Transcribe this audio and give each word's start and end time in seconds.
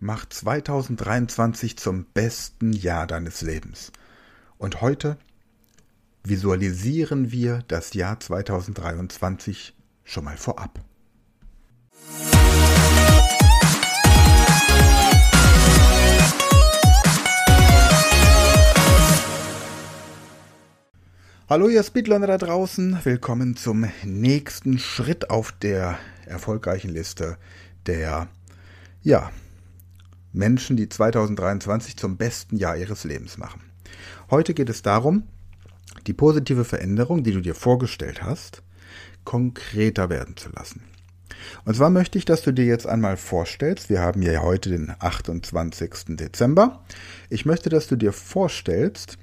Mach 0.00 0.28
2023 0.28 1.76
zum 1.76 2.04
besten 2.14 2.72
Jahr 2.72 3.08
deines 3.08 3.42
Lebens. 3.42 3.90
Und 4.56 4.80
heute 4.80 5.18
visualisieren 6.22 7.32
wir 7.32 7.64
das 7.66 7.94
Jahr 7.94 8.20
2023 8.20 9.74
schon 10.04 10.22
mal 10.22 10.36
vorab. 10.36 10.78
Hallo 21.48 21.68
ihr 21.68 21.82
Speedlearner 21.82 22.28
da 22.28 22.38
draußen, 22.38 23.00
willkommen 23.02 23.56
zum 23.56 23.88
nächsten 24.04 24.78
Schritt 24.78 25.28
auf 25.28 25.50
der 25.50 25.98
erfolgreichen 26.24 26.90
Liste 26.90 27.36
der 27.86 28.28
ja, 29.02 29.32
Menschen, 30.32 30.76
die 30.76 30.88
2023 30.88 31.96
zum 31.96 32.16
besten 32.16 32.56
Jahr 32.56 32.76
ihres 32.76 33.04
Lebens 33.04 33.38
machen. 33.38 33.62
Heute 34.30 34.54
geht 34.54 34.68
es 34.68 34.82
darum, 34.82 35.24
die 36.06 36.12
positive 36.12 36.64
Veränderung, 36.64 37.22
die 37.22 37.32
du 37.32 37.40
dir 37.40 37.54
vorgestellt 37.54 38.22
hast, 38.22 38.62
konkreter 39.24 40.10
werden 40.10 40.36
zu 40.36 40.50
lassen. 40.50 40.82
Und 41.64 41.76
zwar 41.76 41.90
möchte 41.90 42.18
ich, 42.18 42.24
dass 42.24 42.42
du 42.42 42.52
dir 42.52 42.64
jetzt 42.64 42.86
einmal 42.86 43.16
vorstellst, 43.16 43.90
wir 43.90 44.00
haben 44.00 44.22
ja 44.22 44.42
heute 44.42 44.70
den 44.70 44.94
28. 44.98 46.16
Dezember, 46.16 46.82
ich 47.30 47.46
möchte, 47.46 47.68
dass 47.68 47.86
du 47.86 47.96
dir 47.96 48.12
vorstellst, 48.12 49.18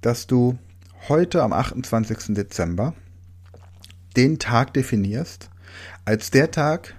dass 0.00 0.26
du 0.26 0.58
heute 1.08 1.42
am 1.42 1.52
28. 1.52 2.34
Dezember 2.34 2.94
den 4.16 4.38
Tag 4.38 4.74
definierst 4.74 5.50
als 6.04 6.30
der 6.30 6.50
Tag 6.50 6.94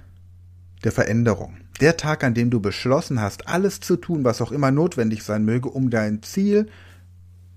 der 0.83 0.92
Veränderung. 0.92 1.58
Der 1.80 1.98
Tag, 1.98 2.24
an 2.24 2.34
dem 2.34 2.50
du 2.50 2.60
beschlossen 2.60 3.22
hast, 3.22 3.48
alles 3.48 3.80
zu 3.80 3.96
tun, 3.96 4.24
was 4.24 4.42
auch 4.42 4.52
immer 4.52 4.72
notwendig 4.72 5.24
sein 5.24 5.46
möge, 5.46 5.70
um 5.70 5.90
dein 5.90 6.22
Ziel 6.24 6.68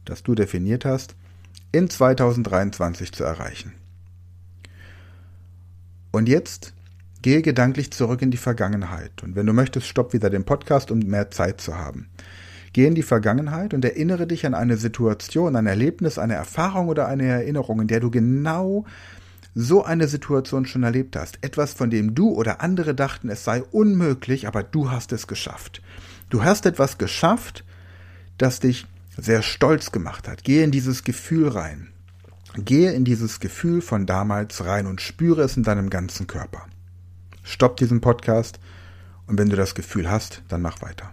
das 0.05 0.23
du 0.23 0.35
definiert 0.35 0.85
hast, 0.85 1.15
in 1.71 1.89
2023 1.89 3.13
zu 3.13 3.25
erreichen. 3.25 3.73
Und 6.11 6.29
jetzt 6.29 6.75
gehe 7.23 7.41
gedanklich 7.41 7.93
zurück 7.93 8.21
in 8.21 8.31
die 8.31 8.37
Vergangenheit. 8.37 9.23
Und 9.23 9.37
wenn 9.37 9.47
du 9.47 9.53
möchtest, 9.53 9.87
stopp 9.87 10.13
wieder 10.13 10.29
den 10.29 10.45
Podcast, 10.45 10.91
um 10.91 10.99
mehr 10.99 11.31
Zeit 11.31 11.61
zu 11.61 11.77
haben. 11.77 12.09
Geh 12.73 12.87
in 12.87 12.95
die 12.95 13.03
Vergangenheit 13.03 13.75
und 13.75 13.85
erinnere 13.85 14.27
dich 14.27 14.45
an 14.47 14.55
eine 14.55 14.77
Situation, 14.77 15.57
ein 15.57 15.67
Erlebnis, 15.67 16.19
eine 16.19 16.35
Erfahrung 16.35 16.89
oder 16.89 17.07
eine 17.07 17.25
Erinnerung, 17.25 17.81
in 17.81 17.87
der 17.87 18.01
du 18.01 18.11
genau 18.11 18.85
so 19.55 19.85
eine 19.85 20.09
Situation 20.09 20.67
schon 20.67 20.83
erlebt 20.83 21.17
hast. 21.17 21.39
Etwas, 21.43 21.75
von 21.75 21.91
dem 21.91 22.15
du 22.15 22.31
oder 22.31 22.61
andere 22.61 22.95
dachten, 22.95 23.29
es 23.29 23.45
sei 23.45 23.63
unmöglich, 23.63 24.47
aber 24.47 24.63
du 24.63 24.91
hast 24.91 25.13
es 25.13 25.27
geschafft. 25.27 25.83
Du 26.31 26.43
hast 26.43 26.65
etwas 26.67 26.99
geschafft, 26.99 27.65
das 28.39 28.61
dich 28.61 28.87
sehr 29.17 29.43
stolz 29.43 29.93
gemacht 29.93 30.29
hat. 30.29 30.45
Gehe 30.45 30.65
in 30.65 30.71
dieses 30.71 31.05
Gefühl 31.05 31.49
rein. 31.49 31.89
Gehe 32.57 32.93
in 32.93 33.05
dieses 33.05 33.41
Gefühl 33.41 33.83
von 33.83 34.07
damals 34.07 34.65
rein 34.65 34.87
und 34.87 35.01
spüre 35.01 35.43
es 35.43 35.57
in 35.57 35.63
deinem 35.63 35.91
ganzen 35.91 36.27
Körper. 36.27 36.67
Stopp 37.43 37.77
diesen 37.77 38.01
Podcast 38.01 38.59
und 39.27 39.39
wenn 39.39 39.49
du 39.49 39.57
das 39.57 39.75
Gefühl 39.75 40.11
hast, 40.11 40.43
dann 40.49 40.63
mach 40.63 40.81
weiter. 40.83 41.11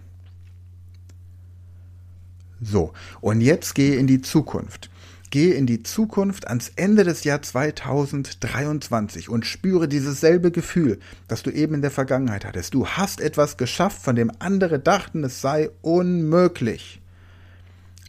So, 2.61 2.93
und 3.21 3.41
jetzt 3.41 3.73
gehe 3.73 3.95
in 3.95 4.07
die 4.07 4.21
Zukunft. 4.21 4.89
Gehe 5.29 5.53
in 5.53 5.67
die 5.67 5.83
Zukunft 5.83 6.47
ans 6.47 6.71
Ende 6.75 7.03
des 7.03 7.23
Jahr 7.23 7.41
2023 7.41 9.29
und 9.29 9.45
spüre 9.45 9.87
dieses 9.87 10.19
selbe 10.19 10.51
Gefühl, 10.51 10.99
das 11.27 11.43
du 11.43 11.51
eben 11.51 11.75
in 11.75 11.81
der 11.81 11.91
Vergangenheit 11.91 12.45
hattest. 12.45 12.73
Du 12.73 12.87
hast 12.87 13.21
etwas 13.21 13.57
geschafft, 13.57 14.01
von 14.01 14.15
dem 14.15 14.31
andere 14.39 14.79
dachten, 14.79 15.23
es 15.23 15.39
sei 15.41 15.69
unmöglich. 15.81 17.01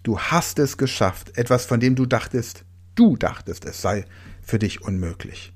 Du 0.03 0.19
hast 0.19 0.59
es 0.59 0.79
geschafft, 0.79 1.37
etwas, 1.37 1.67
von 1.67 1.79
dem 1.79 1.95
du 1.95 2.07
dachtest, 2.07 2.65
du 2.95 3.17
dachtest, 3.17 3.67
es 3.67 3.83
sei 3.83 4.07
für 4.41 4.59
dich 4.59 4.83
unmöglich. 4.83 5.53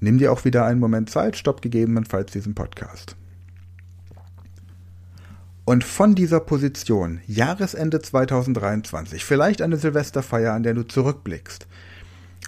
Nimm 0.00 0.16
dir 0.16 0.32
auch 0.32 0.46
wieder 0.46 0.64
einen 0.64 0.80
Moment 0.80 1.10
Zeit, 1.10 1.36
stopp 1.36 1.60
gegebenenfalls 1.60 2.32
diesen 2.32 2.54
Podcast. 2.54 3.16
Und 5.70 5.84
von 5.84 6.16
dieser 6.16 6.40
Position, 6.40 7.20
Jahresende 7.28 8.00
2023, 8.02 9.24
vielleicht 9.24 9.62
eine 9.62 9.76
Silvesterfeier, 9.76 10.52
an 10.52 10.64
der 10.64 10.74
du 10.74 10.82
zurückblickst, 10.82 11.68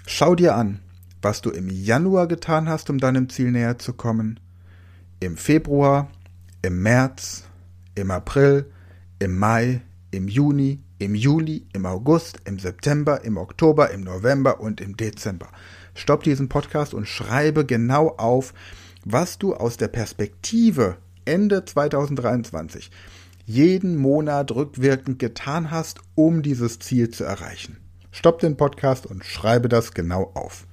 schau 0.05 0.35
dir 0.35 0.55
an, 0.55 0.81
was 1.21 1.41
du 1.41 1.49
im 1.49 1.69
Januar 1.69 2.27
getan 2.27 2.67
hast, 2.67 2.89
um 2.89 2.97
deinem 2.97 3.29
Ziel 3.29 3.51
näher 3.51 3.79
zu 3.79 3.93
kommen, 3.93 4.41
im 5.21 5.37
Februar, 5.37 6.11
im 6.63 6.81
März, 6.81 7.45
im 7.95 8.11
April, 8.11 8.69
im 9.19 9.39
Mai, 9.39 9.79
im 10.11 10.27
Juni, 10.27 10.81
im 10.99 11.15
Juli, 11.15 11.65
im 11.71 11.85
August, 11.85 12.41
im 12.43 12.59
September, 12.59 13.23
im 13.23 13.37
Oktober, 13.37 13.91
im 13.91 14.01
November 14.01 14.59
und 14.59 14.81
im 14.81 14.97
Dezember. 14.97 15.47
Stopp 15.95 16.23
diesen 16.23 16.49
Podcast 16.49 16.93
und 16.93 17.07
schreibe 17.07 17.65
genau 17.65 18.09
auf, 18.17 18.53
was 19.05 19.37
du 19.37 19.55
aus 19.55 19.77
der 19.77 19.87
Perspektive 19.87 20.97
Ende 21.25 21.65
2023 21.65 22.91
jeden 23.45 23.97
Monat 23.97 24.51
rückwirkend 24.51 25.19
getan 25.19 25.69
hast, 25.69 25.99
um 26.15 26.41
dieses 26.43 26.79
Ziel 26.79 27.09
zu 27.09 27.23
erreichen. 27.23 27.77
Stopp 28.11 28.39
den 28.39 28.57
Podcast 28.57 29.05
und 29.05 29.25
schreibe 29.25 29.67
das 29.67 29.93
genau 29.93 30.31
auf. 30.33 30.65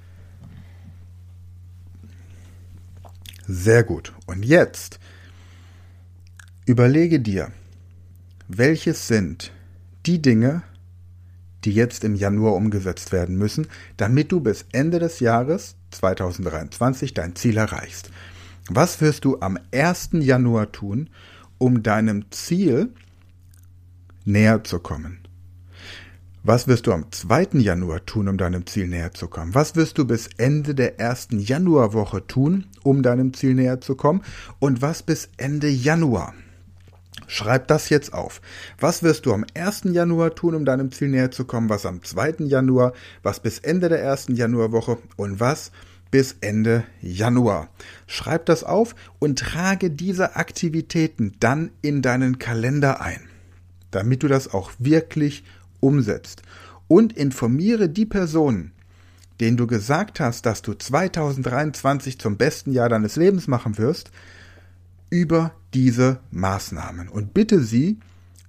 Sehr 3.46 3.82
gut. 3.82 4.12
Und 4.26 4.44
jetzt 4.44 5.00
Überlege 6.70 7.18
dir, 7.18 7.50
welches 8.46 9.08
sind 9.08 9.50
die 10.06 10.22
Dinge, 10.22 10.62
die 11.64 11.72
jetzt 11.72 12.04
im 12.04 12.14
Januar 12.14 12.54
umgesetzt 12.54 13.10
werden 13.10 13.36
müssen, 13.36 13.66
damit 13.96 14.30
du 14.30 14.38
bis 14.38 14.66
Ende 14.70 15.00
des 15.00 15.18
Jahres 15.18 15.74
2023 15.90 17.12
dein 17.12 17.34
Ziel 17.34 17.56
erreichst. 17.56 18.12
Was 18.72 19.00
wirst 19.00 19.24
du 19.24 19.40
am 19.40 19.58
1. 19.72 20.10
Januar 20.12 20.70
tun, 20.70 21.10
um 21.58 21.82
deinem 21.82 22.30
Ziel 22.30 22.94
näher 24.24 24.62
zu 24.62 24.78
kommen? 24.78 25.18
Was 26.44 26.68
wirst 26.68 26.86
du 26.86 26.92
am 26.92 27.10
2. 27.10 27.48
Januar 27.54 28.06
tun, 28.06 28.28
um 28.28 28.38
deinem 28.38 28.64
Ziel 28.66 28.86
näher 28.86 29.10
zu 29.10 29.26
kommen? 29.26 29.56
Was 29.56 29.74
wirst 29.74 29.98
du 29.98 30.04
bis 30.04 30.28
Ende 30.36 30.76
der 30.76 31.00
ersten 31.00 31.40
Januarwoche 31.40 32.24
tun, 32.28 32.66
um 32.84 33.02
deinem 33.02 33.34
Ziel 33.34 33.56
näher 33.56 33.80
zu 33.80 33.96
kommen? 33.96 34.22
Und 34.60 34.80
was 34.82 35.02
bis 35.02 35.30
Ende 35.36 35.68
Januar? 35.68 36.32
Schreib 37.26 37.66
das 37.66 37.88
jetzt 37.88 38.12
auf. 38.14 38.40
Was 38.78 39.02
wirst 39.02 39.26
du 39.26 39.34
am 39.34 39.44
1. 39.52 39.82
Januar 39.86 40.36
tun, 40.36 40.54
um 40.54 40.64
deinem 40.64 40.92
Ziel 40.92 41.08
näher 41.08 41.32
zu 41.32 41.44
kommen? 41.44 41.68
Was 41.70 41.86
am 41.86 42.04
2. 42.04 42.36
Januar? 42.44 42.92
Was 43.24 43.40
bis 43.40 43.58
Ende 43.58 43.88
der 43.88 44.00
ersten 44.00 44.36
Januarwoche? 44.36 44.98
Und 45.16 45.40
was 45.40 45.72
bis 46.10 46.36
Ende 46.40 46.84
Januar? 47.00 47.68
Schreib 48.06 48.46
das 48.46 48.64
auf 48.64 48.94
und 49.18 49.38
trage 49.38 49.90
diese 49.90 50.36
Aktivitäten 50.36 51.34
dann 51.40 51.70
in 51.82 52.02
deinen 52.02 52.38
Kalender 52.38 53.00
ein, 53.00 53.20
damit 53.90 54.22
du 54.22 54.28
das 54.28 54.52
auch 54.52 54.72
wirklich 54.78 55.44
umsetzt. 55.80 56.42
Und 56.88 57.12
informiere 57.12 57.88
die 57.88 58.06
Personen, 58.06 58.72
denen 59.40 59.56
du 59.56 59.66
gesagt 59.66 60.20
hast, 60.20 60.44
dass 60.46 60.62
du 60.62 60.74
2023 60.74 62.18
zum 62.18 62.36
besten 62.36 62.72
Jahr 62.72 62.88
deines 62.88 63.16
Lebens 63.16 63.48
machen 63.48 63.78
wirst, 63.78 64.10
über 65.08 65.52
diese 65.74 66.20
Maßnahmen 66.30 67.08
und 67.08 67.34
bitte 67.34 67.60
sie 67.60 67.98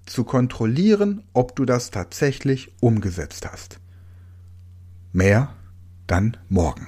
zu 0.05 0.23
kontrollieren, 0.23 1.23
ob 1.33 1.55
du 1.55 1.65
das 1.65 1.91
tatsächlich 1.91 2.73
umgesetzt 2.81 3.47
hast. 3.51 3.79
Mehr 5.13 5.53
dann 6.07 6.37
morgen. 6.49 6.87